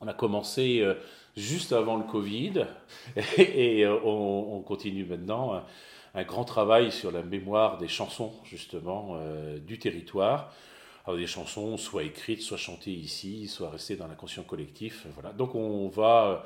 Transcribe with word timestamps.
On 0.00 0.06
a 0.06 0.14
commencé 0.14 0.84
juste 1.36 1.72
avant 1.72 1.96
le 1.96 2.04
Covid 2.04 2.66
et, 3.38 3.86
on, 3.86 4.62
continue 4.62 5.04
maintenant 5.04 5.64
un 6.14 6.22
grand 6.22 6.44
travail 6.44 6.92
sur 6.92 7.10
la 7.10 7.22
mémoire 7.22 7.78
des 7.78 7.88
chansons 7.88 8.32
justement 8.44 9.18
du 9.58 9.78
territoire. 9.78 10.52
Alors 11.04 11.18
des 11.18 11.26
chansons 11.26 11.76
soit 11.76 12.04
écrites, 12.04 12.42
soit 12.42 12.58
chantées 12.58 12.92
ici, 12.92 13.48
soit 13.48 13.70
restées 13.70 13.96
dans 13.96 14.06
l'inconscient 14.06 14.44
collectif. 14.44 15.06
Voilà. 15.14 15.32
Donc 15.32 15.54
on 15.54 15.88
va 15.88 16.44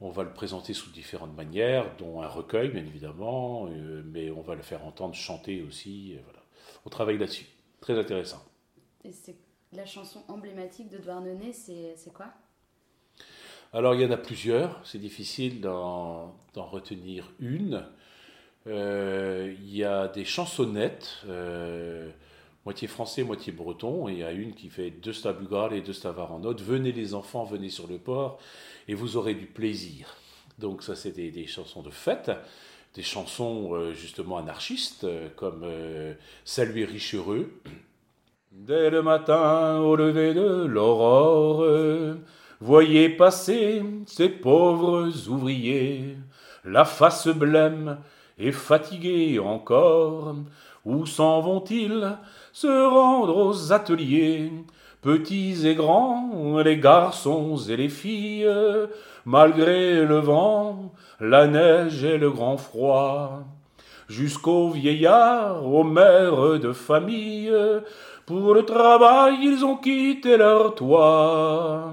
on 0.00 0.10
va 0.10 0.22
le 0.22 0.32
présenter 0.32 0.74
sous 0.74 0.90
différentes 0.90 1.34
manières, 1.36 1.96
dont 1.96 2.22
un 2.22 2.28
recueil, 2.28 2.68
bien 2.68 2.84
évidemment, 2.84 3.66
euh, 3.66 4.02
mais 4.06 4.30
on 4.30 4.42
va 4.42 4.54
le 4.54 4.62
faire 4.62 4.84
entendre 4.84 5.14
chanter 5.14 5.62
aussi. 5.62 6.14
Euh, 6.14 6.20
voilà. 6.24 6.38
On 6.86 6.90
travaille 6.90 7.18
là-dessus. 7.18 7.46
Très 7.80 7.98
intéressant. 7.98 8.44
Et 9.04 9.12
c'est 9.12 9.36
la 9.72 9.86
chanson 9.86 10.22
emblématique 10.28 10.88
de 10.88 10.98
Douarnenez, 10.98 11.52
c'est 11.52 12.12
quoi? 12.12 12.32
Alors, 13.72 13.94
il 13.94 14.00
y 14.00 14.04
en 14.04 14.10
a 14.10 14.16
plusieurs. 14.16 14.80
C'est 14.84 14.98
difficile 14.98 15.60
d'en 15.60 16.34
retenir 16.54 17.30
une. 17.40 17.84
Euh, 18.66 19.54
il 19.60 19.76
y 19.76 19.84
a 19.84 20.08
des 20.08 20.24
chansonnettes 20.24 21.24
moitié 22.68 22.86
français, 22.86 23.22
moitié 23.22 23.50
breton, 23.50 24.10
et 24.10 24.12
il 24.12 24.18
y 24.18 24.24
a 24.24 24.32
une 24.32 24.52
qui 24.52 24.68
fait 24.68 24.90
deux 24.90 25.14
stabugal 25.14 25.72
et 25.72 25.80
deux 25.80 25.94
stavars 25.94 26.32
en. 26.32 26.38
Venez 26.38 26.92
les 26.92 27.14
enfants, 27.14 27.44
venez 27.44 27.70
sur 27.70 27.86
le 27.86 27.96
port, 27.96 28.38
et 28.88 28.94
vous 28.94 29.16
aurez 29.16 29.32
du 29.32 29.46
plaisir. 29.46 30.16
Donc 30.58 30.82
ça, 30.82 30.94
c'est 30.94 31.12
des, 31.12 31.46
chansons 31.46 31.80
de 31.80 31.88
fête, 31.88 32.30
des 32.94 33.02
chansons 33.02 33.70
euh, 33.72 33.94
justement 33.94 34.36
anarchistes, 34.36 35.04
euh, 35.04 35.30
comme 35.34 35.62
euh, 35.64 36.12
Saluer 36.44 36.84
Richereux. 36.84 37.50
Dès 38.52 38.90
le 38.90 39.00
matin, 39.00 39.78
au 39.78 39.96
lever 39.96 40.34
de 40.34 40.66
l'aurore, 40.66 41.64
voyez 42.60 43.08
passer 43.08 43.82
ces 44.06 44.28
pauvres 44.28 45.10
ouvriers, 45.28 46.16
la 46.64 46.84
face 46.84 47.28
blême 47.28 47.98
et 48.38 48.52
fatiguée 48.52 49.38
encore. 49.38 50.34
Où 50.84 51.06
s'en 51.06 51.40
vont-ils 51.40 52.16
se 52.52 52.88
rendre 52.88 53.36
aux 53.36 53.72
ateliers, 53.72 54.50
petits 55.02 55.66
et 55.66 55.74
grands, 55.74 56.58
les 56.64 56.78
garçons 56.78 57.56
et 57.56 57.76
les 57.76 57.88
filles, 57.88 58.48
malgré 59.24 60.04
le 60.04 60.18
vent, 60.18 60.92
la 61.20 61.46
neige 61.46 62.04
et 62.04 62.16
le 62.16 62.30
grand 62.30 62.56
froid, 62.56 63.44
jusqu'aux 64.08 64.70
vieillards, 64.70 65.66
aux 65.66 65.84
mères 65.84 66.58
de 66.58 66.72
famille, 66.72 67.52
pour 68.24 68.54
le 68.54 68.64
travail 68.64 69.36
ils 69.42 69.64
ont 69.64 69.76
quitté 69.76 70.36
leur 70.36 70.74
toit. 70.74 71.92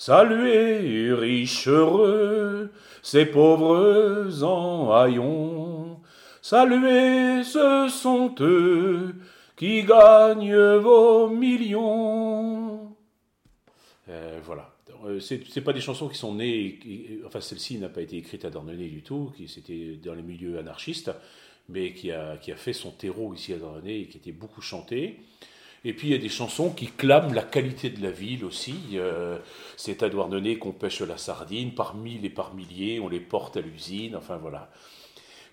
Saluez, 0.00 1.12
riches 1.12 1.66
heureux, 1.66 2.70
ces 3.02 3.26
pauvres 3.26 4.44
en 4.44 4.92
haillons, 4.94 6.00
saluez, 6.40 7.42
ce 7.42 7.88
sont 7.90 8.32
eux 8.38 9.16
qui 9.56 9.82
gagne 9.82 10.56
vos 10.76 11.28
millions. 11.30 12.94
Euh, 14.08 14.38
voilà. 14.44 14.72
Euh, 15.04 15.18
c'est 15.18 15.64
pas 15.64 15.72
des 15.72 15.80
chansons 15.80 16.08
qui 16.08 16.16
sont 16.16 16.36
nées, 16.36 16.78
enfin 17.26 17.40
celle-ci 17.40 17.78
n'a 17.78 17.88
pas 17.88 18.02
été 18.02 18.18
écrite 18.18 18.44
à 18.44 18.50
Dornenay 18.50 18.88
du 18.88 19.02
tout, 19.02 19.32
qui 19.36 19.48
c'était 19.48 19.98
dans 20.00 20.14
les 20.14 20.22
milieux 20.22 20.60
anarchistes, 20.60 21.10
mais 21.68 21.92
qui 21.92 22.12
a, 22.12 22.36
fait 22.38 22.72
son 22.72 22.92
terreau 22.92 23.34
ici 23.34 23.52
à 23.52 23.56
Dornenay 23.56 24.02
et 24.02 24.06
qui 24.06 24.18
était 24.18 24.30
beaucoup 24.30 24.62
chanté. 24.62 25.18
Et 25.84 25.92
puis 25.92 26.08
il 26.08 26.10
y 26.10 26.14
a 26.14 26.18
des 26.18 26.28
chansons 26.28 26.70
qui 26.70 26.86
clament 26.86 27.32
la 27.32 27.42
qualité 27.42 27.90
de 27.90 28.02
la 28.02 28.10
ville 28.10 28.44
aussi. 28.44 28.76
Euh, 28.94 29.38
c'est 29.76 30.02
à 30.02 30.08
Douarnenez 30.08 30.58
qu'on 30.58 30.72
pêche 30.72 31.00
la 31.00 31.16
sardine, 31.16 31.74
par 31.74 31.94
mille 31.94 32.24
et 32.24 32.30
par 32.30 32.54
milliers, 32.54 33.00
on 33.00 33.08
les 33.08 33.20
porte 33.20 33.56
à 33.56 33.60
l'usine, 33.60 34.16
enfin 34.16 34.36
voilà 34.36 34.70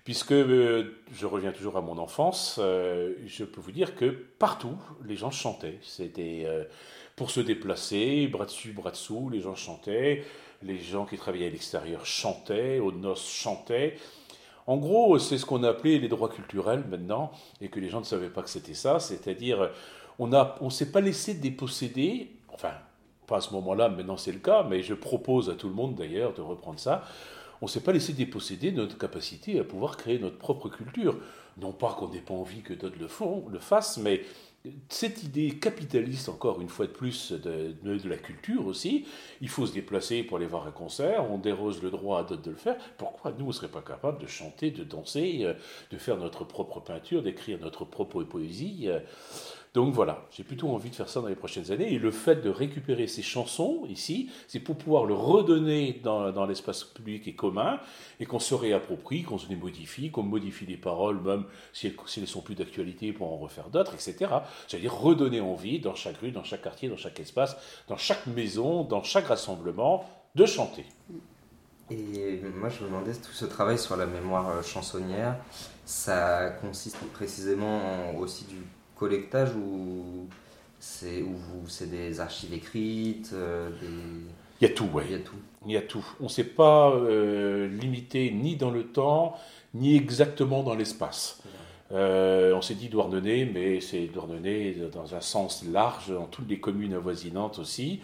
puisque 0.04 0.30
euh, 0.30 1.02
je 1.12 1.26
reviens 1.26 1.50
toujours 1.50 1.76
à 1.76 1.80
mon 1.80 1.98
enfance, 1.98 2.60
euh, 2.62 3.14
je 3.26 3.42
peux 3.42 3.60
vous 3.60 3.72
dire 3.72 3.96
que 3.96 4.06
partout, 4.38 4.78
les 5.04 5.16
gens 5.16 5.32
chantaient. 5.32 5.80
C'était 5.82 6.46
pour 7.16 7.32
se 7.32 7.40
déplacer, 7.40 8.28
bras 8.28 8.44
dessus, 8.44 8.70
bras 8.70 8.92
dessous, 8.92 9.30
les 9.30 9.40
gens 9.40 9.56
chantaient. 9.56 10.22
Les 10.62 10.78
gens 10.78 11.06
qui 11.06 11.16
travaillaient 11.16 11.48
à 11.48 11.50
l'extérieur 11.50 12.06
chantaient, 12.06 12.78
aux 12.78 12.92
noces 12.92 13.28
chantaient. 13.28 13.96
En 14.66 14.76
gros, 14.76 15.18
c'est 15.18 15.38
ce 15.38 15.46
qu'on 15.46 15.64
a 15.64 15.70
appelé 15.70 15.98
les 15.98 16.08
droits 16.08 16.28
culturels 16.28 16.84
maintenant, 16.88 17.32
et 17.60 17.68
que 17.68 17.80
les 17.80 17.88
gens 17.88 18.00
ne 18.00 18.04
savaient 18.04 18.30
pas 18.30 18.42
que 18.42 18.50
c'était 18.50 18.74
ça. 18.74 19.00
C'est-à-dire, 19.00 19.70
on 20.18 20.26
ne 20.28 20.42
on 20.60 20.70
s'est 20.70 20.90
pas 20.90 21.00
laissé 21.00 21.34
déposséder, 21.34 22.30
enfin, 22.48 22.72
pas 23.26 23.38
à 23.38 23.40
ce 23.40 23.52
moment-là, 23.54 23.88
maintenant 23.88 24.16
c'est 24.16 24.32
le 24.32 24.38
cas, 24.38 24.62
mais 24.62 24.82
je 24.82 24.94
propose 24.94 25.50
à 25.50 25.54
tout 25.54 25.68
le 25.68 25.74
monde 25.74 25.94
d'ailleurs 25.94 26.34
de 26.34 26.40
reprendre 26.40 26.78
ça 26.78 27.04
on 27.60 27.66
ne 27.66 27.70
s'est 27.70 27.80
pas 27.80 27.92
laissé 27.92 28.12
déposséder 28.12 28.70
de 28.70 28.76
notre 28.76 28.98
capacité 28.98 29.58
à 29.58 29.64
pouvoir 29.64 29.96
créer 29.96 30.18
notre 30.18 30.38
propre 30.38 30.68
culture. 30.68 31.18
Non 31.58 31.72
pas 31.72 31.94
qu'on 31.94 32.08
n'ait 32.08 32.20
pas 32.20 32.34
envie 32.34 32.60
que 32.60 32.74
d'autres 32.74 32.98
le, 32.98 33.08
le 33.50 33.58
fassent, 33.58 33.98
mais 33.98 34.22
cette 34.88 35.22
idée 35.22 35.50
capitaliste, 35.50 36.28
encore 36.28 36.60
une 36.60 36.68
fois 36.68 36.86
de 36.86 36.92
plus, 36.92 37.32
de, 37.32 37.74
de, 37.82 38.08
la 38.08 38.16
culture 38.16 38.66
aussi, 38.66 39.06
il 39.40 39.48
faut 39.48 39.64
se 39.64 39.72
déplacer 39.72 40.24
pour 40.24 40.38
aller 40.38 40.46
voir 40.46 40.66
un 40.66 40.72
concert, 40.72 41.30
on 41.30 41.38
dérose 41.38 41.82
le 41.82 41.90
droit 41.90 42.20
à 42.20 42.22
d'autres 42.24 42.42
de 42.42 42.50
le 42.50 42.56
faire, 42.56 42.76
pourquoi 42.98 43.32
nous, 43.38 43.44
on 43.44 43.48
ne 43.48 43.52
serait 43.52 43.68
pas 43.68 43.80
capable 43.80 44.20
de 44.20 44.26
chanter, 44.26 44.72
de 44.72 44.82
danser, 44.82 45.42
euh, 45.42 45.54
de 45.92 45.96
faire 45.98 46.16
notre 46.16 46.44
propre 46.44 46.80
peinture, 46.80 47.22
d'écrire 47.22 47.60
notre 47.60 47.84
propre 47.84 48.24
poésie 48.24 48.86
euh, 48.88 48.98
donc 49.76 49.92
voilà, 49.92 50.24
j'ai 50.30 50.42
plutôt 50.42 50.70
envie 50.70 50.88
de 50.88 50.94
faire 50.94 51.10
ça 51.10 51.20
dans 51.20 51.26
les 51.26 51.34
prochaines 51.34 51.70
années. 51.70 51.92
Et 51.92 51.98
le 51.98 52.10
fait 52.10 52.36
de 52.36 52.48
récupérer 52.48 53.06
ces 53.06 53.20
chansons 53.20 53.82
ici, 53.90 54.30
c'est 54.48 54.58
pour 54.58 54.78
pouvoir 54.78 55.04
le 55.04 55.12
redonner 55.12 56.00
dans, 56.02 56.46
l'espace 56.46 56.82
public 56.82 57.28
et 57.28 57.34
commun, 57.34 57.78
et 58.18 58.24
qu'on 58.24 58.38
se 58.38 58.54
réapproprie, 58.54 59.22
qu'on 59.22 59.36
se 59.36 59.50
les 59.50 59.54
modifie, 59.54 60.10
qu'on 60.10 60.22
modifie 60.22 60.64
les 60.64 60.78
paroles, 60.78 61.20
même 61.20 61.44
si 61.74 61.88
elles, 61.88 62.22
ne 62.22 62.24
sont 62.24 62.40
plus 62.40 62.54
d'actualité 62.54 63.12
pour 63.12 63.30
en 63.30 63.36
refaire 63.36 63.68
d'autres, 63.68 63.92
etc. 63.92 64.32
C'est-à-dire 64.66 64.94
redonner 64.94 65.42
envie 65.42 65.78
dans 65.78 65.94
chaque 65.94 66.16
rue, 66.22 66.30
dans 66.30 66.42
chaque 66.42 66.62
quartier, 66.62 66.88
dans 66.88 66.96
chaque 66.96 67.20
espace, 67.20 67.58
dans 67.86 67.98
chaque 67.98 68.26
maison, 68.28 68.82
dans 68.82 69.02
chaque 69.02 69.26
rassemblement, 69.26 70.08
de 70.34 70.46
chanter. 70.46 70.86
Et 71.90 72.40
moi, 72.58 72.70
je 72.70 72.82
me 72.82 72.88
demandais, 72.88 73.12
tout 73.12 73.32
ce 73.32 73.44
travail 73.44 73.78
sur 73.78 73.98
la 73.98 74.06
mémoire 74.06 74.48
euh, 74.48 74.62
chansonnière, 74.62 75.36
ça 75.84 76.48
consiste 76.62 76.98
précisément 77.12 78.16
aussi 78.16 78.46
du 78.46 78.56
collectage 78.96 79.54
ou 79.54 80.26
c'est 80.78 81.24
c'est 81.68 81.90
des 81.90 82.20
archives 82.20 82.52
écrites 82.52 83.30
euh, 83.32 83.70
Il 84.60 84.68
y 84.68 84.70
a 84.70 84.74
tout, 84.74 84.88
ouais. 84.92 85.04
Il 85.06 85.12
y 85.12 85.14
a 85.14 85.18
tout. 85.18 85.36
Il 85.66 85.72
y 85.72 85.76
a 85.76 85.82
tout. 85.82 86.04
On 86.20 86.24
ne 86.24 86.28
s'est 86.28 86.44
pas 86.44 86.90
euh, 86.90 87.68
limité 87.68 88.30
ni 88.30 88.56
dans 88.56 88.70
le 88.70 88.84
temps, 88.84 89.36
ni 89.74 89.96
exactement 89.96 90.62
dans 90.62 90.74
l'espace. 90.74 91.42
Euh, 91.92 92.52
on 92.54 92.62
s'est 92.62 92.74
dit 92.74 92.88
Douarnenez, 92.88 93.46
mais 93.46 93.80
c'est 93.80 94.06
Douarnenez 94.06 94.76
dans 94.92 95.14
un 95.14 95.20
sens 95.20 95.64
large, 95.64 96.10
dans 96.10 96.26
toutes 96.26 96.48
les 96.48 96.58
communes 96.58 96.94
avoisinantes 96.94 97.58
aussi, 97.58 98.00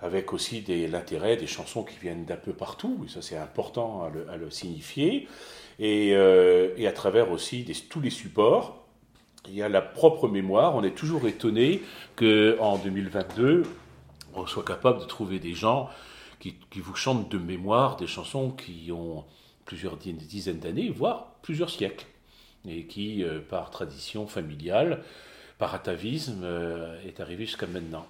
avec 0.00 0.32
aussi 0.32 0.62
l'intérêt 0.90 1.36
des 1.36 1.46
chansons 1.46 1.84
qui 1.84 1.98
viennent 1.98 2.26
d'un 2.26 2.36
peu 2.36 2.52
partout, 2.52 3.04
et 3.06 3.10
ça 3.10 3.22
c'est 3.22 3.36
important 3.36 4.02
à 4.02 4.36
le, 4.36 4.50
signifier, 4.50 5.26
et, 5.78 6.08
et, 6.10 6.86
à 6.86 6.92
travers 6.92 7.30
aussi 7.30 7.62
des, 7.62 7.72
tous 7.72 8.00
les 8.00 8.10
supports, 8.10 8.77
il 9.48 9.56
y 9.56 9.62
a 9.62 9.68
la 9.68 9.82
propre 9.82 10.28
mémoire. 10.28 10.74
On 10.74 10.82
est 10.82 10.96
toujours 10.96 11.26
étonné 11.26 11.82
qu'en 12.16 12.78
2022, 12.78 13.64
on 14.34 14.46
soit 14.46 14.64
capable 14.64 15.00
de 15.00 15.04
trouver 15.04 15.38
des 15.38 15.54
gens 15.54 15.90
qui, 16.38 16.56
vous 16.76 16.94
chantent 16.94 17.30
de 17.30 17.38
mémoire 17.38 17.96
des 17.96 18.06
chansons 18.06 18.50
qui 18.50 18.92
ont 18.92 19.24
plusieurs 19.64 19.96
dizaines 19.96 20.60
d'années, 20.60 20.90
voire 20.90 21.32
plusieurs 21.42 21.70
siècles, 21.70 22.06
et 22.66 22.84
qui, 22.84 23.24
euh, 23.24 23.40
par 23.40 23.70
tradition 23.70 24.26
familiale, 24.26 25.02
par 25.58 25.74
atavisme, 25.74 26.42
euh, 26.44 27.00
est 27.06 27.20
arrivé 27.20 27.44
jusqu'à 27.44 27.66
maintenant. 27.66 28.06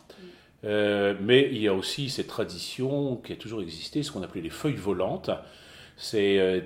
Euh, 0.64 1.14
mais 1.20 1.48
il 1.50 1.58
y 1.58 1.68
a 1.68 1.74
aussi 1.74 2.10
cette 2.10 2.26
tradition 2.26 3.16
qui 3.16 3.32
a 3.32 3.36
toujours 3.36 3.62
existé, 3.62 4.02
ce 4.02 4.12
qu'on 4.12 4.22
appelait 4.22 4.42
les 4.42 4.50
feuilles 4.50 4.74
volantes, 4.74 5.30
c'est 6.00 6.38
euh, 6.38 6.60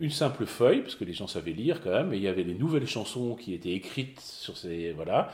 une 0.00 0.10
simple 0.10 0.44
feuille, 0.44 0.80
parce 0.80 0.96
que 0.96 1.04
les 1.04 1.12
gens 1.12 1.28
savaient 1.28 1.52
lire 1.52 1.80
quand 1.80 1.92
même, 1.92 2.12
et 2.12 2.16
il 2.16 2.22
y 2.22 2.28
avait 2.28 2.42
les 2.42 2.54
nouvelles 2.54 2.88
chansons 2.88 3.36
qui 3.36 3.54
étaient 3.54 3.72
écrites 3.72 4.20
sur 4.20 4.56
ces. 4.56 4.90
Voilà. 4.90 5.32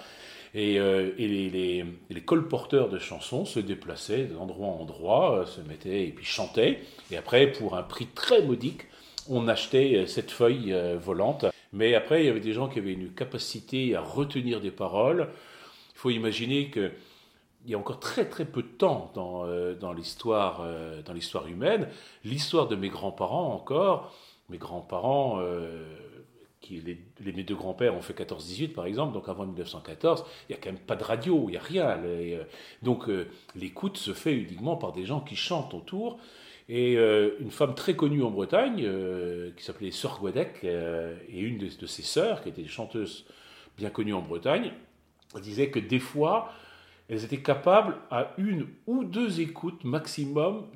Et, 0.55 0.79
euh, 0.79 1.13
les, 1.19 1.85
colporteurs 2.27 2.91
de 2.91 2.99
chansons 2.99 3.47
se 3.47 3.59
déplaçaient 3.59 4.25
d'endroit 4.25 4.69
en 4.69 4.81
endroit, 4.83 5.39
euh, 5.39 5.47
se 5.47 5.63
mettaient 5.63 6.05
et 6.05 6.13
puis 6.13 6.27
chantaient. 6.27 6.81
Et 7.11 7.17
après, 7.17 7.51
pour 7.51 7.75
un 7.75 7.83
prix 7.83 8.07
très 8.07 8.43
modique, 8.43 8.83
on 9.31 9.49
achetait 9.49 10.07
cette 10.07 10.31
feuille 10.31 10.75
volante. 10.99 11.47
Mais 11.73 11.95
après, 11.95 12.23
il 12.23 12.27
y 12.27 12.31
avait 12.31 12.41
des 12.41 12.55
gens 12.55 12.69
qui 12.69 12.79
avaient 12.79 12.93
une 12.93 13.13
capacité 13.13 13.95
à 13.95 14.01
retenir 14.01 14.61
des 14.61 14.71
paroles. 14.71 15.29
Il 15.95 15.99
faut 15.99 16.11
imaginer 16.11 16.69
que 16.69 16.91
il 17.69 17.73
y 17.73 17.75
a 17.75 17.79
encore 17.79 18.01
très 18.01 18.27
très 18.27 18.47
peu 18.47 18.63
de 18.63 18.69
temps 18.69 19.13
dans, 19.15 19.45
euh, 19.45 19.75
euh, 19.75 21.03
dans 21.03 21.13
l'histoire 21.13 21.47
humaine. 21.47 21.87
L'histoire 22.25 22.67
de 22.67 22.77
mes 22.77 22.89
grands-parents 22.89 23.53
encore, 23.53 24.15
mes 24.49 24.57
grands-parents 24.57 25.39
euh, 25.41 25.85
qui 26.63 26.81
les, 26.81 27.33
mes 27.33 27.43
deux 27.45 27.55
grands-pères 27.55 27.95
ont 27.95 28.01
fait 28.01 28.19
14-18 28.19 28.73
par 28.73 28.87
exemple, 28.87 29.13
donc 29.13 29.29
avant 29.29 29.45
1914, 29.45 30.25
il 30.49 30.53
n'y 30.53 30.59
a 30.59 30.61
quand 30.63 30.73
même 30.73 30.81
pas 30.81 30.97
de 30.97 31.05
radio, 31.05 31.45
il 31.49 31.53
n'y 31.53 31.57
a 31.59 31.61
rien. 31.61 32.01
Donc 32.83 33.05
l'écoute 33.55 33.99
se 33.99 34.15
fait 34.15 34.35
uniquement 34.35 34.77
par 34.77 34.93
des 34.93 35.05
gens 35.05 35.21
qui 35.21 35.37
chantent 35.37 35.75
autour. 35.75 36.19
Et 36.71 36.95
une 36.95 37.51
femme 37.51 37.75
très 37.75 37.97
connue 37.97 38.23
en 38.23 38.31
Bretagne, 38.31 38.87
qui 39.57 39.65
s'appelait 39.65 39.91
Sœur 39.91 40.19
Guadec, 40.21 40.65
et 40.65 41.39
une 41.39 41.59
de, 41.59 41.69
de, 41.79 41.87
ses 41.87 42.03
sœurs, 42.03 42.43
qui 42.43 42.49
était 42.49 42.67
chanteuse 42.67 43.25
bien 43.77 43.91
connue 43.91 44.13
en 44.15 44.21
Bretagne, 44.21 44.73
disait 45.41 45.71
que 45.71 45.79
des 45.79 45.99
fois, 45.99 46.53
elles 47.09 47.25
étaient 47.25 47.43
capables, 47.43 47.97
à 48.11 48.33
une 48.37 48.67
ou 48.87 49.05
deux 49.05 49.41
écoutes 49.41 49.85
maximum, 49.85 50.67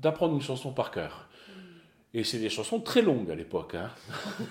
d'apprendre 0.00 0.34
une 0.34 0.40
chanson 0.40 0.72
par 0.72 0.90
cœur. 0.90 1.28
Et 2.14 2.24
c'est 2.24 2.38
des 2.38 2.50
chansons 2.50 2.80
très 2.80 3.02
longues 3.02 3.30
à 3.30 3.34
l'époque. 3.34 3.74
Hein. 3.74 3.90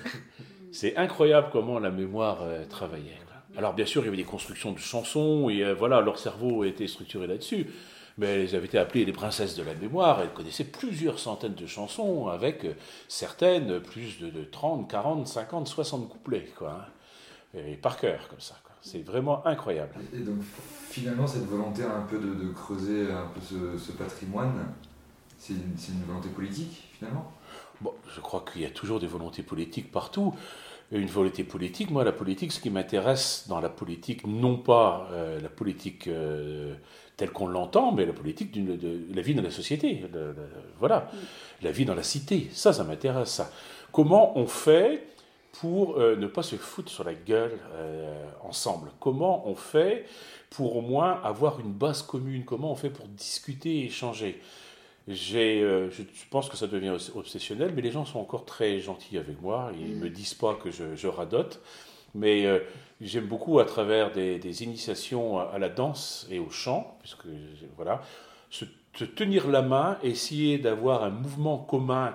c'est 0.72 0.96
incroyable 0.96 1.50
comment 1.52 1.80
la 1.80 1.90
mémoire 1.90 2.40
euh, 2.44 2.66
travaillait. 2.66 3.18
Alors 3.58 3.74
bien 3.74 3.86
sûr, 3.86 4.04
il 4.04 4.06
y 4.06 4.08
avait 4.10 4.18
des 4.18 4.24
constructions 4.24 4.72
de 4.72 4.78
chansons, 4.78 5.50
et 5.50 5.64
euh, 5.64 5.74
voilà, 5.74 6.00
leur 6.00 6.20
cerveau 6.20 6.64
était 6.64 6.88
structuré 6.88 7.28
là-dessus. 7.28 7.68
Mais 8.20 8.44
elles 8.44 8.56
avaient 8.56 8.66
été 8.66 8.78
appelées 8.78 9.06
les 9.06 9.12
princesses 9.12 9.56
de 9.56 9.64
la 9.64 9.74
mémoire. 9.74 10.22
Elles 10.22 10.34
connaissaient 10.34 10.64
plusieurs 10.64 11.20
centaines 11.20 11.56
de 11.56 11.68
chansons, 11.68 12.28
avec 12.28 12.64
euh, 12.66 12.74
certaines 13.08 13.80
plus 13.80 14.20
de, 14.20 14.44
30, 14.44 14.90
40, 14.90 15.28
50, 15.28 15.68
60 15.68 16.10
couplets, 16.10 16.50
quoi. 16.58 16.86
Hein. 17.56 17.60
Et 17.68 17.76
par 17.76 17.98
cœur, 17.98 18.28
comme 18.28 18.40
ça. 18.40 18.56
C'est 18.82 19.04
vraiment 19.04 19.46
incroyable. 19.46 19.96
Et 20.14 20.20
donc 20.20 20.38
finalement, 20.90 21.28
cette 21.28 21.46
volonté 21.46 21.84
un 21.84 22.02
peu 22.02 22.20
de, 22.20 22.52
creuser 22.54 23.12
un 23.12 23.28
peu 23.28 23.42
ce, 23.42 23.92
patrimoine, 23.92 24.54
c'est 25.38 25.54
une, 25.54 26.04
volonté 26.08 26.30
politique 26.30 26.90
finalement? 26.98 27.32
Bon, 27.82 27.94
Je 28.16 28.22
crois 28.22 28.44
qu'il 28.52 28.62
y 28.62 28.66
a 28.66 28.70
toujours 28.70 29.00
des 29.00 29.08
volontés 29.08 29.44
politiques 29.44 29.92
partout. 29.92 30.34
Une 30.92 31.08
volonté 31.08 31.44
politique, 31.44 31.92
moi 31.92 32.06
la 32.06 32.14
politique, 32.14 32.52
ce 32.54 32.62
qui 32.62 32.70
m'intéresse 32.70 33.46
dans 33.50 33.60
la 33.60 33.70
politique, 33.70 34.26
non 34.26 34.58
pas 34.58 35.10
euh, 35.12 35.40
la 35.42 35.50
politique 35.50 36.08
euh, 36.08 36.76
telle 37.18 37.32
qu'on 37.32 37.48
l'entend, 37.48 37.92
mais 37.92 38.06
la 38.06 38.14
politique 38.14 38.54
de, 38.54 39.14
la 39.14 39.22
vie 39.22 39.36
dans 39.36 39.44
la 39.44 39.52
société. 39.52 40.06
voilà, 40.80 41.12
la 41.62 41.72
vie 41.72 41.84
dans 41.84 41.96
la 41.96 42.04
cité, 42.04 42.50
ça, 42.54 42.72
ça 42.72 42.86
m'intéresse. 42.86 43.42
Comment 43.92 44.38
on 44.38 44.48
fait 44.48 45.08
pour 45.60 45.98
euh, 45.98 46.16
ne 46.16 46.28
pas 46.28 46.44
se 46.44 46.56
foutre 46.56 46.92
sur 46.92 47.04
la 47.04 47.14
gueule 47.14 47.58
euh, 47.74 48.26
ensemble 48.44 48.92
Comment 49.00 49.48
on 49.48 49.56
fait 49.56 50.06
pour 50.50 50.76
au 50.76 50.82
moins 50.82 51.20
avoir 51.24 51.60
une 51.60 51.72
base 51.72 52.02
commune? 52.02 52.46
Comment 52.46 52.72
on 52.72 52.76
fait 52.76 52.90
pour 52.90 53.08
discuter 53.08 53.80
et 53.80 53.86
échanger? 53.86 54.40
Euh, 55.10 55.90
je 55.90 56.04
pense 56.30 56.50
que 56.50 56.58
ça 56.58 56.68
devient 56.68 56.96
obsessionnel, 57.16 57.72
mais 57.76 57.82
les 57.82 57.92
gens 57.92 58.06
sont 58.06 58.20
encore 58.20 58.46
très 58.46 58.80
gentils 58.80 59.18
avec 59.18 59.42
moi. 59.42 59.72
Ils 59.80 59.92
ne 59.92 59.96
mm. 59.96 60.00
me 60.00 60.10
disent 60.10 60.34
pas 60.34 60.56
que 60.56 60.70
je, 60.70 61.08
radote. 61.08 61.62
Mais 62.14 62.46
j'aime 63.02 63.28
beaucoup, 63.28 63.60
à 63.60 63.66
travers 63.66 64.12
des, 64.12 64.64
initiations 64.64 65.40
à, 65.40 65.58
la 65.60 65.70
danse 65.70 66.28
et 66.30 66.40
au 66.40 66.50
chant, 66.50 66.98
puisque 67.02 67.28
voilà, 67.76 68.02
se, 68.50 68.66
se 68.96 69.06
tenir 69.06 69.48
la 69.48 69.62
main, 69.62 69.98
essayer 70.04 70.58
d'avoir 70.58 71.04
un 71.04 71.10
mouvement 71.10 71.58
commun 71.58 72.14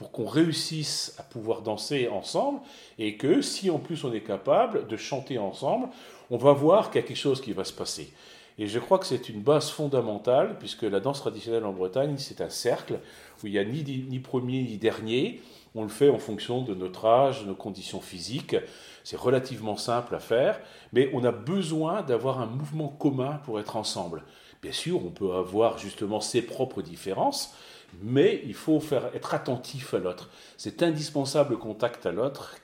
pour 0.00 0.12
qu'on 0.12 0.24
réussisse 0.24 1.14
à 1.18 1.22
pouvoir 1.22 1.60
danser 1.60 2.08
ensemble 2.08 2.60
et 2.98 3.18
que 3.18 3.42
si 3.42 3.68
en 3.68 3.78
plus 3.78 4.02
on 4.04 4.14
est 4.14 4.22
capable 4.22 4.86
de 4.86 4.96
chanter 4.96 5.36
ensemble, 5.36 5.88
on 6.30 6.38
va 6.38 6.54
voir 6.54 6.90
qu'il 6.90 7.02
y 7.02 7.04
a 7.04 7.06
quelque 7.06 7.18
chose 7.18 7.42
qui 7.42 7.52
va 7.52 7.64
se 7.64 7.74
passer. 7.74 8.10
Et 8.56 8.66
je 8.66 8.78
crois 8.78 8.98
que 8.98 9.04
c'est 9.04 9.28
une 9.28 9.42
base 9.42 9.68
fondamentale, 9.68 10.56
puisque 10.58 10.84
la 10.84 11.00
danse 11.00 11.20
traditionnelle 11.20 11.66
en 11.66 11.74
Bretagne, 11.74 12.14
c'est 12.16 12.40
un 12.40 12.48
cercle 12.48 12.98
où 13.42 13.46
il 13.46 13.52
n'y 13.52 13.58
a 13.58 13.64
ni, 13.64 13.84
ni 14.08 14.20
premier 14.20 14.62
ni 14.62 14.78
dernier. 14.78 15.42
On 15.74 15.82
le 15.82 15.90
fait 15.90 16.08
en 16.08 16.18
fonction 16.18 16.62
de 16.62 16.74
notre 16.74 17.04
âge, 17.04 17.42
de 17.42 17.48
nos 17.48 17.54
conditions 17.54 18.00
physiques. 18.00 18.56
C'est 19.04 19.18
relativement 19.18 19.76
simple 19.76 20.14
à 20.14 20.18
faire, 20.18 20.60
mais 20.94 21.10
on 21.12 21.24
a 21.24 21.30
besoin 21.30 22.00
d'avoir 22.00 22.40
un 22.40 22.46
mouvement 22.46 22.88
commun 22.88 23.38
pour 23.44 23.60
être 23.60 23.76
ensemble. 23.76 24.24
Bien 24.62 24.72
sûr, 24.72 25.04
on 25.04 25.10
peut 25.10 25.34
avoir 25.34 25.76
justement 25.76 26.22
ses 26.22 26.40
propres 26.40 26.80
différences, 26.80 27.54
mais 28.02 28.42
il 28.44 28.54
faut 28.54 28.80
faire, 28.80 29.14
être 29.14 29.34
attentif 29.34 29.94
à 29.94 29.98
l'autre. 29.98 30.30
C'est 30.56 30.82
indispensable 30.82 31.52
le 31.52 31.56
contact 31.56 32.06
à 32.06 32.12
l'autre. 32.12 32.56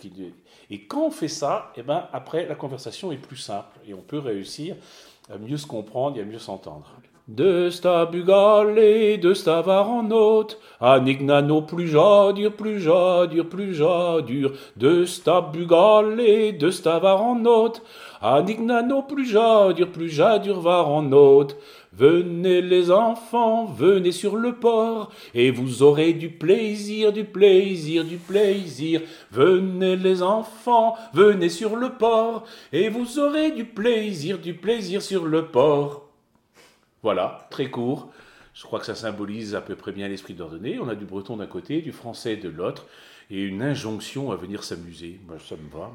Et 0.71 0.87
quand 0.87 1.07
on 1.07 1.11
fait 1.11 1.29
ça, 1.29 1.73
eh 1.77 1.83
ben, 1.83 2.09
après, 2.13 2.47
la 2.47 2.55
conversation 2.55 3.13
est 3.13 3.17
plus 3.17 3.37
simple 3.37 3.79
et 3.87 3.95
on 3.95 4.03
peut 4.03 4.19
réussir 4.19 4.77
à 5.31 5.39
mieux 5.39 5.57
se 5.57 5.67
comprendre 5.67 6.19
et 6.19 6.23
à 6.23 6.25
mieux 6.25 6.39
s'entendre. 6.39 6.91
De 7.29 7.71
sta 7.71 8.07
bugale, 8.07 9.19
de 9.19 9.35
sta 9.35 9.61
varanot, 9.61 10.55
anignano 10.81 11.61
plus 11.63 11.91
dur, 11.91 12.53
plus 12.53 12.85
dur, 12.85 13.49
plus 13.49 13.79
dur, 14.25 14.53
de 14.77 15.05
sta 15.05 15.41
bugale, 15.41 16.57
de 16.57 16.71
sta 16.71 17.01
varanot, 17.01 17.81
anignano 18.23 19.03
plus 19.03 19.33
dur, 19.33 19.89
plus 19.93 20.17
dur, 20.45 20.61
varanot, 20.61 21.49
Venez 21.93 22.61
les 22.61 22.93
enfants, 22.93 23.65
venez 23.65 24.13
sur 24.13 24.37
le 24.37 24.53
port, 24.53 25.11
et 25.35 25.51
vous 25.51 25.83
aurez 25.83 26.13
du 26.13 26.29
plaisir, 26.29 27.13
du 27.13 27.25
plaisir, 27.25 28.05
du 28.05 28.19
plaisir. 28.19 29.01
Venez 29.33 29.97
les 29.97 30.23
enfants, 30.23 30.95
venez 31.13 31.49
sur 31.49 31.75
le 31.75 31.89
port, 31.89 32.45
et 32.73 32.89
vous 32.89 33.19
aurez 33.19 33.51
du 33.51 33.65
plaisir, 33.65 34.39
du 34.39 34.55
plaisir 34.55 35.01
sur 35.03 35.25
le 35.25 35.47
port. 35.47 36.06
Voilà, 37.07 37.47
très 37.51 37.71
court. 37.71 38.11
Je 38.53 38.65
crois 38.65 38.81
que 38.81 38.85
ça 38.85 38.97
symbolise 38.97 39.55
à 39.55 39.61
peu 39.61 39.77
près 39.77 39.93
bien 39.93 40.09
l'esprit 40.09 40.35
d'ordonnée. 40.35 40.81
On 40.81 40.89
a 40.89 40.97
du 40.97 41.05
breton 41.05 41.37
d'un 41.37 41.47
côté, 41.47 41.81
du 41.81 41.93
français 41.93 42.37
de 42.37 42.49
l'autre, 42.49 42.85
et 43.31 43.45
une 43.45 43.63
injonction 43.63 44.33
à 44.33 44.35
venir 44.35 44.65
s'amuser. 44.65 45.21
ça 45.39 45.55
me 45.55 45.71
va. 45.71 45.93